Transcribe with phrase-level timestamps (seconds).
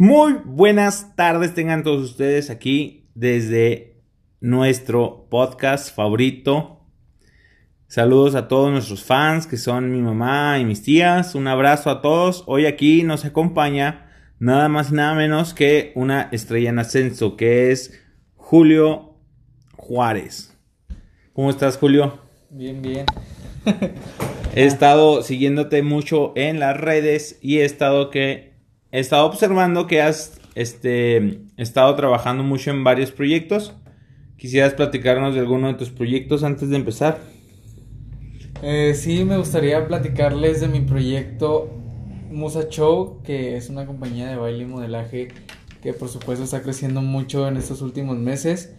[0.00, 4.00] Muy buenas tardes tengan todos ustedes aquí desde
[4.40, 6.84] nuestro podcast favorito.
[7.88, 11.34] Saludos a todos nuestros fans que son mi mamá y mis tías.
[11.34, 12.44] Un abrazo a todos.
[12.46, 17.72] Hoy aquí nos acompaña nada más y nada menos que una estrella en ascenso que
[17.72, 18.00] es
[18.36, 19.16] Julio
[19.76, 20.56] Juárez.
[21.32, 22.20] ¿Cómo estás Julio?
[22.50, 23.04] Bien, bien.
[24.54, 28.47] He estado siguiéndote mucho en las redes y he estado que
[28.92, 33.74] he estado observando que has este estado trabajando mucho en varios proyectos.
[34.36, 37.18] ¿Quisieras platicarnos de alguno de tus proyectos antes de empezar?
[38.62, 41.70] Eh, sí, me gustaría platicarles de mi proyecto
[42.30, 45.28] Musa Show, que es una compañía de baile y modelaje
[45.82, 48.74] que por supuesto está creciendo mucho en estos últimos meses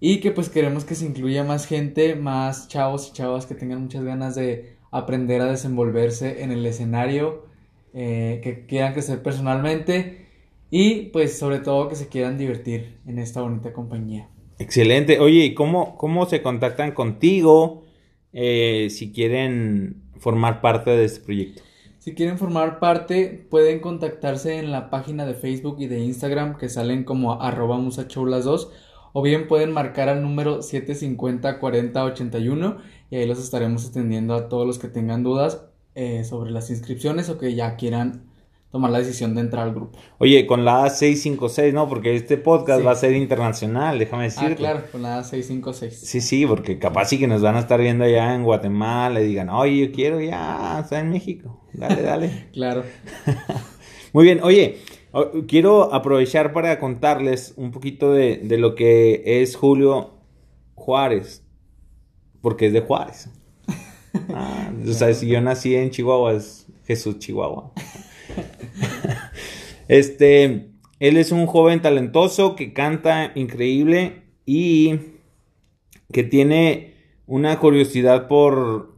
[0.00, 3.82] y que pues queremos que se incluya más gente, más chavos y chavas que tengan
[3.82, 7.47] muchas ganas de aprender a desenvolverse en el escenario,
[7.94, 10.26] eh, que quieran crecer personalmente
[10.70, 14.28] y pues sobre todo que se quieran divertir en esta bonita compañía.
[14.58, 15.20] Excelente.
[15.20, 17.84] Oye, ¿y cómo, cómo se contactan contigo
[18.32, 21.62] eh, si quieren formar parte de este proyecto?
[21.98, 26.68] Si quieren formar parte, pueden contactarse en la página de Facebook y de Instagram que
[26.68, 28.72] salen como arroba musachou las dos
[29.12, 32.76] o bien pueden marcar al número 750 40 81
[33.10, 35.66] y ahí los estaremos atendiendo a todos los que tengan dudas
[36.00, 38.30] eh, sobre las inscripciones o que ya quieran
[38.70, 39.98] tomar la decisión de entrar al grupo.
[40.18, 41.88] Oye, con la A656, ¿no?
[41.88, 44.52] Porque este podcast va a ser internacional, déjame decirte.
[44.52, 45.90] Ah, claro, con la A656.
[45.90, 49.26] Sí, sí, porque capaz sí que nos van a estar viendo allá en Guatemala y
[49.26, 51.64] digan, oye, yo quiero ya estar en México.
[51.72, 52.46] Dale, dale.
[52.52, 52.84] claro.
[54.12, 54.78] Muy bien, oye,
[55.48, 60.20] quiero aprovechar para contarles un poquito de, de lo que es Julio
[60.76, 61.44] Juárez,
[62.40, 63.30] porque es de Juárez.
[64.34, 67.72] Ah, o sea, si yo nací en Chihuahua, es Jesús Chihuahua.
[69.88, 70.70] este,
[71.00, 74.96] él es un joven talentoso que canta increíble y
[76.12, 76.94] que tiene
[77.26, 78.94] una curiosidad por,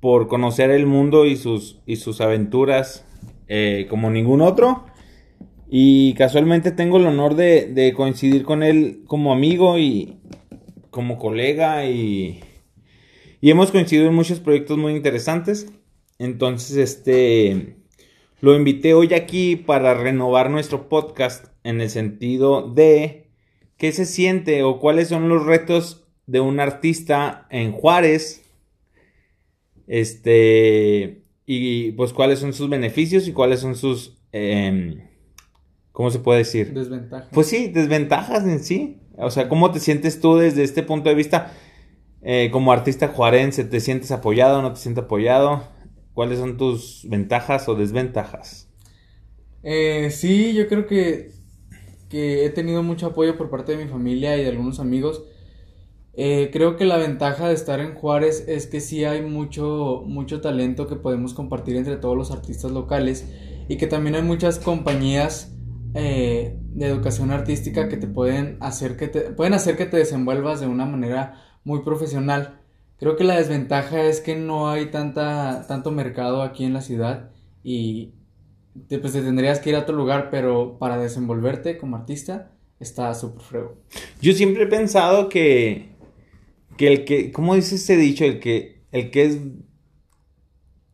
[0.00, 3.06] por conocer el mundo y sus, y sus aventuras
[3.48, 4.86] eh, como ningún otro.
[5.68, 10.18] Y casualmente tengo el honor de, de, coincidir con él como amigo y
[10.90, 12.40] como colega y,
[13.40, 15.66] y hemos coincidido en muchos proyectos muy interesantes.
[16.18, 17.76] Entonces, este,
[18.40, 23.28] lo invité hoy aquí para renovar nuestro podcast en el sentido de
[23.76, 28.42] qué se siente o cuáles son los retos de un artista en Juárez.
[29.86, 35.08] Este, y pues cuáles son sus beneficios y cuáles son sus, eh,
[35.92, 36.72] ¿cómo se puede decir?
[36.72, 37.28] Desventajas.
[37.32, 38.98] Pues sí, desventajas en sí.
[39.18, 41.52] O sea, ¿cómo te sientes tú desde este punto de vista
[42.22, 43.64] eh, como artista juarense?
[43.64, 45.62] ¿Te sientes apoyado o no te sientes apoyado?
[46.14, 48.68] ¿Cuáles son tus ventajas o desventajas?
[49.62, 51.30] Eh, sí, yo creo que,
[52.08, 55.24] que he tenido mucho apoyo por parte de mi familia y de algunos amigos.
[56.14, 60.40] Eh, creo que la ventaja de estar en Juárez es que sí hay mucho, mucho
[60.40, 63.30] talento que podemos compartir entre todos los artistas locales
[63.68, 65.52] y que también hay muchas compañías
[65.92, 70.66] de educación artística que te pueden hacer que te, pueden hacer que te desenvuelvas de
[70.66, 72.60] una manera muy profesional.
[72.98, 77.28] Creo que la desventaja es que no hay tanta, tanto mercado aquí en la ciudad
[77.62, 78.14] y
[78.88, 83.12] te, pues te tendrías que ir a otro lugar, pero para desenvolverte como artista está
[83.12, 83.76] súper feo.
[84.22, 85.96] Yo siempre he pensado que
[86.76, 88.24] que el que, ¿cómo dice ese dicho?
[88.24, 89.38] El que, el que es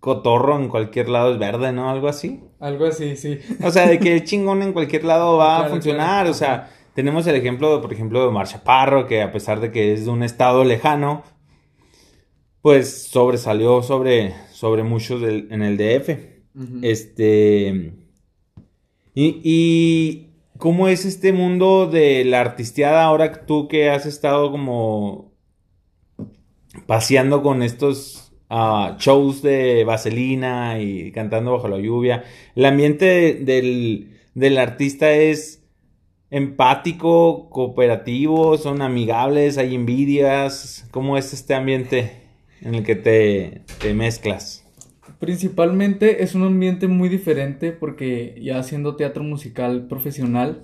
[0.01, 1.91] cotorro en cualquier lado es verde, ¿no?
[1.91, 2.41] Algo así.
[2.61, 3.39] Algo así, sí.
[3.63, 6.25] O sea, de que el chingón en cualquier lado va claro, a funcionar.
[6.25, 6.31] Claro.
[6.31, 9.93] O sea, tenemos el ejemplo, por ejemplo, de Omar Chaparro, que a pesar de que
[9.93, 11.23] es de un estado lejano,
[12.61, 16.09] pues sobresalió sobre, sobre muchos del, en el DF.
[16.55, 16.81] Uh -huh.
[16.83, 17.95] Este.
[19.15, 20.29] Y, y.
[20.59, 25.33] ¿Cómo es este mundo de la artisteada ahora tú que has estado como
[26.87, 32.25] paseando con estos uh, shows de vaselina y cantando bajo la lluvia.
[32.55, 35.62] El ambiente de, del, del, artista es
[36.33, 40.89] empático, cooperativo, son amigables, hay envidias.
[40.91, 42.23] ¿Cómo es este ambiente
[42.63, 44.65] en el que te, te mezclas?
[45.19, 50.63] Principalmente es un ambiente muy diferente porque ya haciendo teatro musical profesional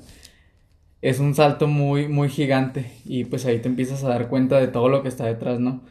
[1.03, 4.69] es un salto muy, muy gigante y pues ahí te empiezas a dar cuenta de
[4.69, 5.83] todo lo que está detrás, ¿no?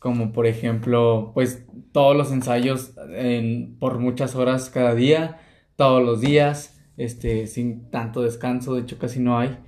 [0.00, 5.40] Como por ejemplo, pues todos los ensayos en, por muchas horas cada día,
[5.76, 9.58] todos los días, este, sin tanto descanso, de hecho casi no hay.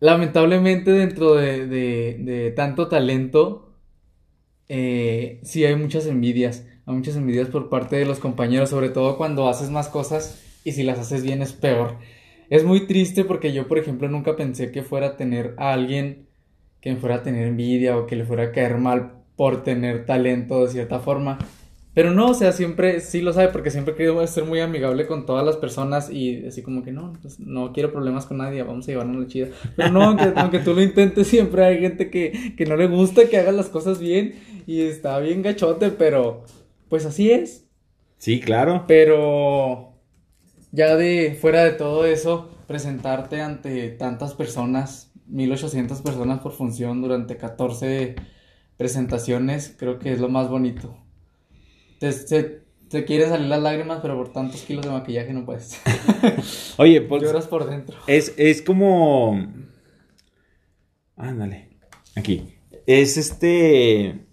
[0.00, 3.74] Lamentablemente dentro de, de, tanto talento,
[4.68, 9.16] eh, sí hay muchas envidias, hay muchas envidias por parte de los compañeros, sobre todo
[9.16, 11.98] cuando haces más cosas y si las haces bien es peor.
[12.50, 16.28] Es muy triste porque yo, por ejemplo, nunca pensé que fuera a tener a alguien
[16.80, 20.04] que me fuera a tener envidia o que le fuera a caer mal por tener
[20.04, 21.38] talento de cierta forma.
[21.94, 25.06] Pero no, o sea, siempre sí lo sabe porque siempre he querido ser muy amigable
[25.06, 28.64] con todas las personas y así como que no, pues no quiero problemas con nadie,
[28.64, 29.48] vamos a llevarnos la chida.
[29.76, 33.28] Pero no, aunque, aunque tú lo intentes, siempre hay gente que, que no le gusta
[33.28, 34.34] que hagas las cosas bien
[34.66, 36.44] y está bien gachote, pero
[36.88, 37.66] pues así es.
[38.18, 38.84] Sí, claro.
[38.88, 39.94] Pero
[40.72, 47.36] ya de fuera de todo eso, presentarte ante tantas personas, 1800 personas por función durante
[47.36, 48.16] 14
[48.76, 51.03] presentaciones, creo que es lo más bonito.
[52.10, 55.80] Te, te, quieren salir las lágrimas, pero por tantos kilos de maquillaje no puedes.
[56.78, 57.22] Oye, pues.
[57.22, 57.96] Lloras por dentro.
[58.06, 59.46] Es, es como.
[61.16, 61.70] Ándale.
[62.16, 62.54] Aquí.
[62.86, 64.26] Es este.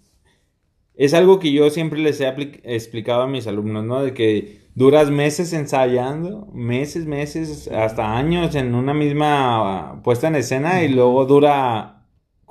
[0.94, 2.28] Es algo que yo siempre les he
[2.64, 4.02] explicado a mis alumnos, ¿no?
[4.02, 10.82] De que duras meses ensayando, meses, meses, hasta años en una misma puesta en escena
[10.82, 12.01] y luego dura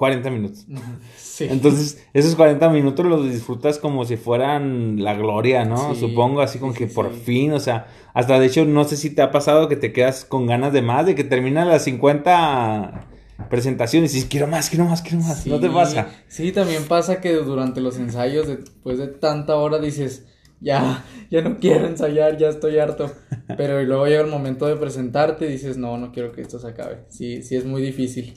[0.01, 0.65] 40 minutos.
[1.15, 1.47] Sí.
[1.49, 5.95] Entonces, esos 40 minutos los disfrutas como si fueran la gloria, ¿no?
[5.95, 9.21] Supongo, así como que por fin, o sea, hasta de hecho, no sé si te
[9.21, 13.07] ha pasado que te quedas con ganas de más, de que terminan las 50
[13.49, 15.47] presentaciones y dices, quiero más, quiero más, quiero más.
[15.47, 16.09] ¿No te pasa?
[16.27, 20.25] Sí, también pasa que durante los ensayos, después de tanta hora, dices,
[20.59, 23.11] ya, ya no quiero ensayar, ya estoy harto.
[23.57, 26.67] Pero luego llega el momento de presentarte y dices, no, no quiero que esto se
[26.67, 27.05] acabe.
[27.09, 28.35] Sí, sí es muy difícil.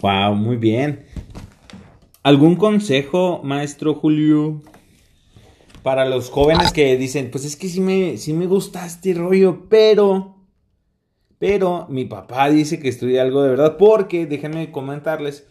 [0.00, 1.06] Wow, muy bien.
[2.22, 4.62] ¿Algún consejo, maestro Julio?
[5.82, 9.66] Para los jóvenes que dicen, pues es que sí me, sí me gusta este rollo,
[9.68, 10.36] pero...
[11.38, 15.46] Pero mi papá dice que estudia algo de verdad, porque déjenme comentarles,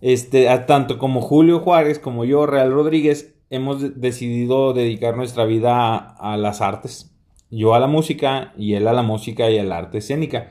[0.00, 5.96] este, a tanto como Julio Juárez como yo, Real Rodríguez, hemos decidido dedicar nuestra vida
[5.96, 7.14] a, las artes.
[7.50, 10.48] Yo a la música y él a la música y al arte escénica.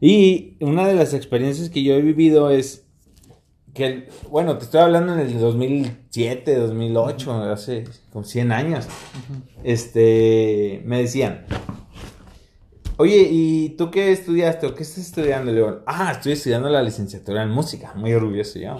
[0.00, 2.86] Y una de las experiencias que yo he vivido es
[3.74, 8.86] que, bueno, te estoy hablando en el 2007, 2008, hace como 100 años.
[9.62, 11.46] Este, me decían,
[13.00, 15.80] Oye, ¿y tú qué estudiaste o qué estás estudiando, León?
[15.86, 18.76] Ah, estoy estudiando la licenciatura en música, muy orgulloso yo.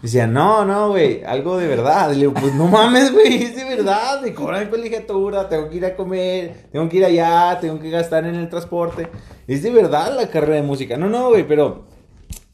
[0.00, 2.10] Decía, no, no, güey, algo de verdad.
[2.12, 5.78] Le digo, pues no mames, güey, es de verdad, me cobran mi colegiatura, tengo que
[5.78, 9.08] ir a comer, tengo que ir allá, tengo que gastar en el transporte.
[9.48, 10.96] Es de verdad la carrera de música.
[10.96, 11.88] No, no, güey, pero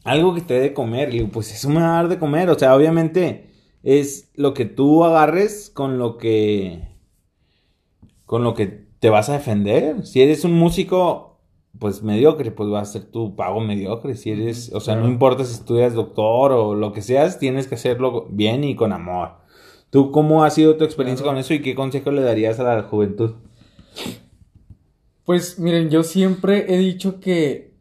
[0.03, 1.09] algo que te dé de comer.
[1.09, 2.49] Le digo, pues eso me va a dar de comer.
[2.49, 3.51] O sea, obviamente
[3.83, 6.87] es lo que tú agarres con lo que.
[8.25, 10.05] con lo que te vas a defender.
[10.05, 11.37] Si eres un músico,
[11.77, 14.15] pues mediocre, pues va a ser tu pago mediocre.
[14.15, 17.75] Si eres, o sea, no importa si estudias doctor o lo que seas, tienes que
[17.75, 19.31] hacerlo bien y con amor.
[19.89, 22.83] ¿Tú cómo ha sido tu experiencia con eso y qué consejo le darías a la
[22.83, 23.31] juventud?
[25.25, 27.73] Pues miren, yo siempre he dicho que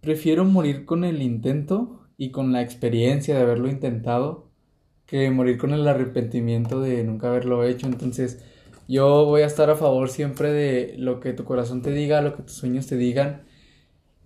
[0.00, 4.50] prefiero morir con el intento y con la experiencia de haberlo intentado
[5.06, 7.86] que morir con el arrepentimiento de nunca haberlo hecho.
[7.86, 8.42] Entonces,
[8.88, 12.36] yo voy a estar a favor siempre de lo que tu corazón te diga, lo
[12.36, 13.42] que tus sueños te digan.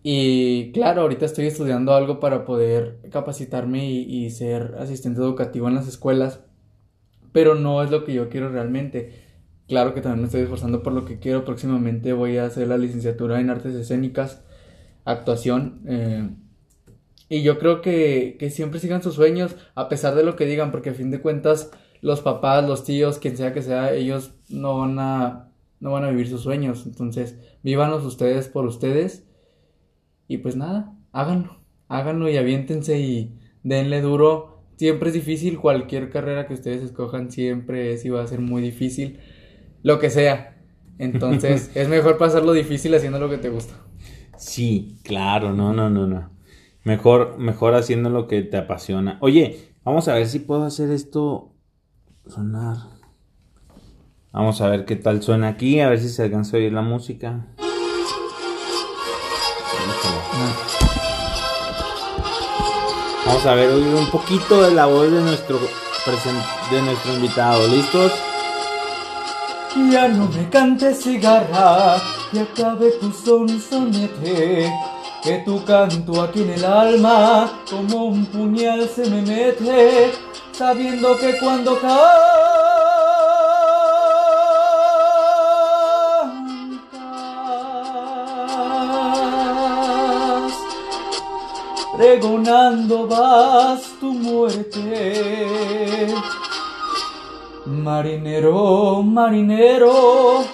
[0.02, 5.88] Y claro, ahorita estoy estudiando algo para poder capacitarme y, ser asistente educativo en las
[5.88, 6.40] escuelas,
[7.32, 9.12] pero no es lo que yo quiero realmente.
[9.69, 11.44] Claro que también me estoy esforzando por lo que quiero.
[11.44, 14.43] Próximamente voy a hacer la licenciatura en artes escénicas,
[15.05, 15.82] actuación.
[15.86, 16.31] Eh,
[17.29, 20.70] y yo creo que, que siempre sigan sus sueños, a pesar de lo que digan,
[20.70, 24.78] porque a fin de cuentas los papás, los tíos, quien sea que sea, ellos no
[24.78, 26.84] van a, no van a vivir sus sueños.
[26.86, 29.26] Entonces, vívanos ustedes por ustedes.
[30.26, 34.64] Y pues nada, háganlo, háganlo y aviéntense y denle duro.
[34.76, 38.62] Siempre es difícil, cualquier carrera que ustedes escojan siempre es y va a ser muy
[38.62, 39.19] difícil,
[39.82, 40.62] lo que sea.
[40.98, 43.74] Entonces, es mejor pasarlo difícil haciendo lo que te gusta.
[44.36, 46.31] Sí, claro, no, no, no, no.
[46.84, 49.19] Mejor, mejor haciendo lo que te apasiona.
[49.20, 51.57] Oye, vamos a ver si puedo hacer esto
[52.29, 52.77] sonar.
[54.32, 56.82] Vamos a ver qué tal suena aquí, a ver si se alcanza a oír la
[56.82, 57.47] música.
[63.27, 65.58] Vamos a ver, oír un poquito de la voz de nuestro,
[66.70, 67.67] de nuestro invitado.
[67.69, 68.13] ¿Listos?
[69.91, 71.97] Ya no me cantes cigarra
[72.32, 74.73] y acabe tu sonsonete,
[75.23, 80.13] que tu canto aquí en el alma como un puñal se me mete
[80.58, 82.19] sabiendo que cuando cantas,
[91.96, 96.12] pregonando vas tu muerte.
[97.67, 100.44] Marinero, marinero,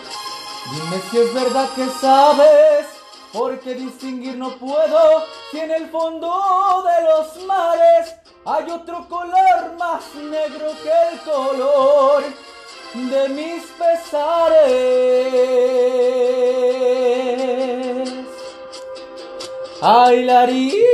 [0.71, 2.87] Dime si es verdad que sabes,
[3.33, 10.15] porque distinguir no puedo si en el fondo de los mares hay otro color más
[10.17, 12.23] negro que el color
[12.93, 14.75] de mis pesares.
[19.81, 20.75] Ay, Larí.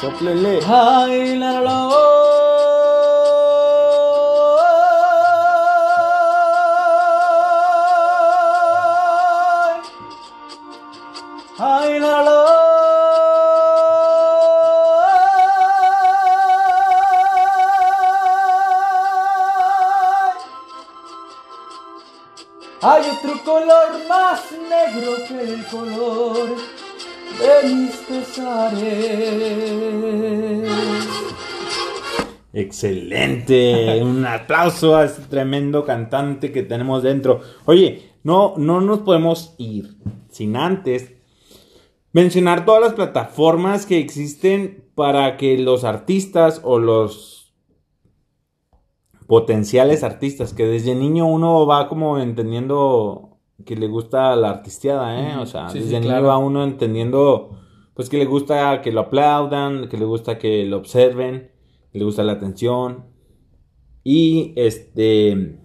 [0.00, 0.60] Sóplele.
[0.66, 2.23] Ay, la, la, la,
[22.86, 26.50] Hay otro color más negro que el color
[27.40, 29.08] de mis pesares.
[32.52, 34.02] Excelente.
[34.02, 37.40] Un aplauso a este tremendo cantante que tenemos dentro.
[37.64, 39.96] Oye, no, no nos podemos ir
[40.28, 41.14] sin antes
[42.12, 47.43] mencionar todas las plataformas que existen para que los artistas o los
[49.26, 55.36] potenciales artistas, que desde niño uno va como entendiendo que le gusta la artisteada, ¿eh?
[55.38, 56.26] O sea, Sí, sí, desde niño claro.
[56.26, 57.58] va uno entendiendo,
[57.94, 61.50] pues que le gusta que lo aplaudan, que le gusta que lo observen,
[61.92, 63.06] que le gusta la atención.
[64.02, 65.58] Y este...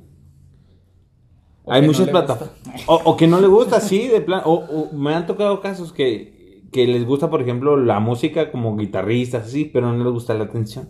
[1.66, 2.58] O Hay no muchas le plataformas.
[2.88, 4.42] O, o que no le gusta, sí, de plan.
[4.46, 6.39] O, o me han tocado casos que,
[6.72, 10.46] que les gusta, por ejemplo, la música como guitarristas, así, pero no les gusta la
[10.46, 10.90] atención.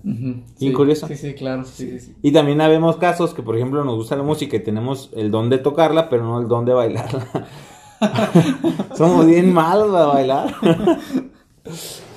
[0.55, 1.07] Sí, curioso.
[1.07, 1.63] Sí, sí, claro.
[1.63, 2.15] Sí, sí, sí.
[2.21, 5.49] Y también habemos casos que, por ejemplo, nos gusta la música y tenemos el don
[5.49, 7.47] de tocarla, pero no el don de bailarla.
[8.95, 10.55] Somos bien malos a bailar.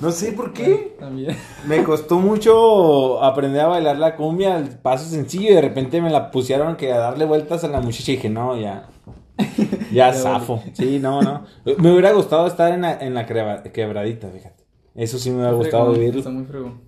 [0.01, 0.95] no sé por qué.
[0.99, 1.35] También.
[1.67, 6.09] Me costó mucho aprender a bailar la cumbia, el paso sencillo, y de repente me
[6.09, 8.89] la pusieron que a darle vueltas a la muchacha y dije, no, ya.
[9.91, 10.63] Ya zafo.
[10.73, 11.45] Sí, no, no.
[11.77, 14.63] Me hubiera gustado estar en la, en la quebradita, fíjate.
[14.95, 16.19] Eso sí me hubiera gustado Fregón, vivirlo.
[16.19, 16.81] Está muy fregón.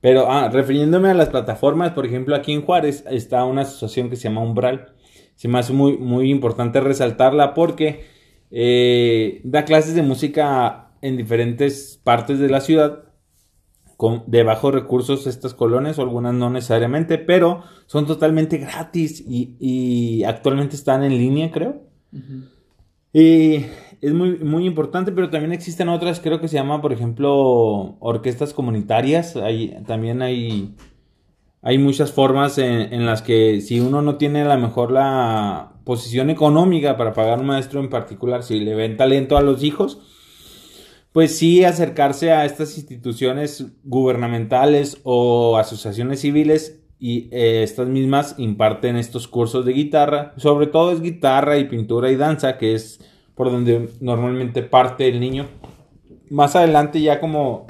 [0.00, 4.16] Pero, ah, refiriéndome a las plataformas, por ejemplo, aquí en Juárez está una asociación que
[4.16, 4.94] se llama Umbral.
[5.34, 8.04] Se me hace muy, muy importante resaltarla porque
[8.50, 13.04] eh, da clases de música en diferentes partes de la ciudad
[13.96, 19.56] con, de bajos recursos estas colonias, o algunas no necesariamente, pero son totalmente gratis y,
[19.58, 21.85] y actualmente están en línea, creo.
[23.12, 23.64] Y
[24.02, 28.52] es muy, muy importante, pero también existen otras, creo que se llama, por ejemplo, orquestas
[28.52, 29.36] comunitarias.
[29.36, 30.74] Hay, también hay,
[31.62, 35.72] hay muchas formas en, en las que si uno no tiene a lo mejor la
[35.84, 39.98] posición económica para pagar un maestro en particular, si le ven talento a los hijos,
[41.12, 48.96] pues sí acercarse a estas instituciones gubernamentales o asociaciones civiles y eh, estas mismas imparten
[48.96, 50.32] estos cursos de guitarra.
[50.36, 53.00] Sobre todo es guitarra y pintura y danza, que es
[53.34, 55.46] por donde normalmente parte el niño.
[56.30, 57.66] Más adelante ya como,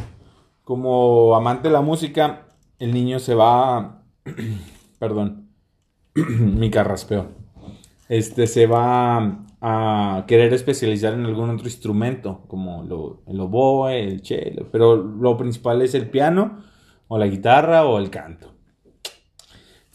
[0.63, 2.47] como amante de la música,
[2.79, 4.03] el niño se va...
[4.99, 5.51] perdón,
[6.15, 7.29] mi carraspeo.
[8.09, 14.25] Este se va a querer especializar en algún otro instrumento, como lo, el oboe, el
[14.25, 16.63] cello, pero lo principal es el piano,
[17.09, 18.56] o la guitarra, o el canto.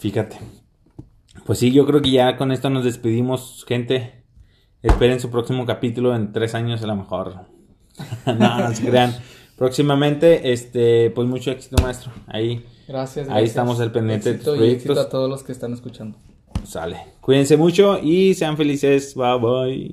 [0.01, 0.37] Fíjate.
[1.45, 4.23] Pues sí, yo creo que ya con esto nos despedimos, gente.
[4.81, 7.45] Esperen su próximo capítulo en tres años a lo mejor.
[8.25, 9.13] no, no se crean.
[9.57, 12.11] Próximamente, este, pues mucho éxito, maestro.
[12.25, 13.49] Ahí Gracias, Ahí gracias.
[13.49, 14.85] estamos al pendiente de tus Éxito y proyectos.
[14.85, 16.17] éxito a todos los que están escuchando.
[16.65, 16.97] sale.
[17.21, 19.13] Cuídense mucho y sean felices.
[19.13, 19.89] Bye bye.